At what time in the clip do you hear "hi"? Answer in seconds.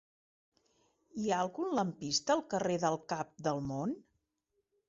1.23-1.29